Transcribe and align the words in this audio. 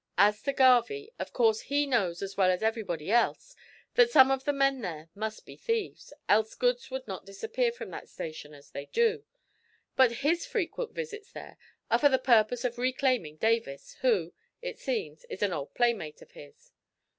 As 0.17 0.41
to 0.41 0.51
Garvie, 0.53 1.11
of 1.19 1.31
course 1.31 1.59
he 1.59 1.85
knows 1.85 2.23
as 2.23 2.35
well 2.35 2.49
as 2.49 2.63
everybody 2.63 3.11
else 3.11 3.55
that 3.93 4.09
some 4.09 4.31
of 4.31 4.45
the 4.45 4.51
men 4.51 4.81
there 4.81 5.11
must 5.13 5.45
be 5.45 5.55
thieves, 5.55 6.11
else 6.27 6.55
goods 6.55 6.89
would 6.89 7.07
not 7.07 7.23
disappear 7.23 7.71
from 7.71 7.91
that 7.91 8.09
station 8.09 8.55
as 8.55 8.71
they 8.71 8.85
do, 8.87 9.23
but 9.95 10.11
his 10.25 10.43
frequent 10.47 10.91
visits 10.93 11.31
there 11.31 11.55
are 11.91 11.99
for 11.99 12.09
the 12.09 12.17
purpose 12.17 12.65
of 12.65 12.79
reclaiming 12.79 13.37
Davis, 13.37 13.93
who, 14.01 14.33
it 14.59 14.79
seems, 14.79 15.23
is 15.25 15.43
an 15.43 15.53
old 15.53 15.71
playmate 15.75 16.23
of 16.23 16.31
his." 16.31 16.71